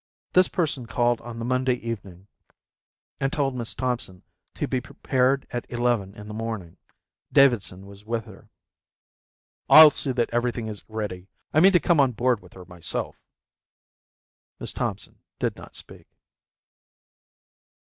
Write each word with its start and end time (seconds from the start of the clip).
This 0.33 0.47
person 0.47 0.87
called 0.87 1.21
on 1.21 1.37
the 1.37 1.45
Monday 1.45 1.75
evening 1.75 2.25
and 3.19 3.31
told 3.31 3.53
Miss 3.55 3.75
Thompson 3.75 4.23
to 4.55 4.67
be 4.67 4.81
prepared 4.81 5.45
at 5.51 5.69
eleven 5.69 6.15
in 6.15 6.27
the 6.27 6.33
morning. 6.33 6.75
Davidson 7.31 7.85
was 7.85 8.03
with 8.03 8.25
her. 8.25 8.49
"I'll 9.69 9.91
see 9.91 10.11
that 10.11 10.31
everything 10.33 10.67
is 10.69 10.83
ready. 10.89 11.27
I 11.53 11.59
mean 11.59 11.73
to 11.73 11.79
come 11.79 11.99
on 11.99 12.13
board 12.13 12.39
with 12.41 12.53
her 12.53 12.65
myself." 12.65 13.15
Miss 14.59 14.73
Thompson 14.73 15.19
did 15.37 15.55
not 15.55 15.75
speak. 15.75 16.07